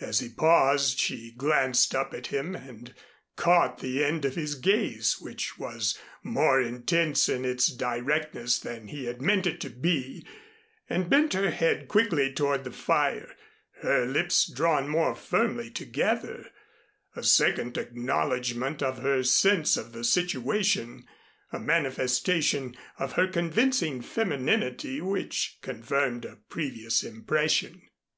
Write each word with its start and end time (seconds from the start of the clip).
As 0.00 0.20
he 0.20 0.30
paused, 0.30 0.98
she 0.98 1.34
glanced 1.36 1.94
up 1.94 2.14
at 2.14 2.28
him 2.28 2.54
and 2.54 2.94
caught 3.36 3.80
the 3.80 4.02
end 4.02 4.24
of 4.24 4.34
his 4.34 4.54
gaze, 4.54 5.18
which 5.20 5.58
was 5.58 5.98
more 6.22 6.58
intense 6.62 7.28
in 7.28 7.44
its 7.44 7.66
directness 7.70 8.58
than 8.58 8.88
he 8.88 9.04
had 9.04 9.20
meant 9.20 9.46
it 9.46 9.60
to 9.60 9.68
be, 9.68 10.26
and 10.88 11.10
bent 11.10 11.34
her 11.34 11.50
head 11.50 11.88
quickly 11.88 12.32
toward 12.32 12.64
the 12.64 12.70
fire, 12.70 13.36
her 13.82 14.06
lips 14.06 14.50
drawn 14.50 14.88
more 14.88 15.14
firmly 15.14 15.68
together 15.68 16.46
a 17.14 17.22
second 17.22 17.76
acknowledgment 17.76 18.82
of 18.82 19.00
her 19.02 19.22
sense 19.22 19.76
of 19.76 19.92
the 19.92 20.04
situation, 20.04 21.04
a 21.52 21.58
manifestation 21.60 22.74
of 22.98 23.12
her 23.12 23.26
convincing 23.28 24.00
femininity 24.00 25.02
which 25.02 25.58
confirmed 25.60 26.24
a 26.24 26.38
previous 26.48 27.04
impression. 27.04 27.82